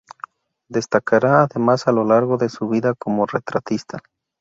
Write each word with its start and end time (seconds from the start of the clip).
Destacará 0.67 1.43
además 1.43 1.87
a 1.87 1.91
lo 1.91 2.03
largo 2.03 2.37
de 2.39 2.49
su 2.49 2.67
vida 2.67 2.95
como 2.95 3.27
retratista. 3.27 3.99